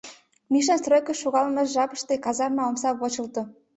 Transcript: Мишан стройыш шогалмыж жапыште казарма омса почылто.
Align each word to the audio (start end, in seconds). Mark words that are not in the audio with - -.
Мишан 0.51 0.77
стройыш 0.81 1.17
шогалмыж 1.23 1.67
жапыште 1.75 2.13
казарма 2.25 2.63
омса 2.69 2.89
почылто. 2.99 3.41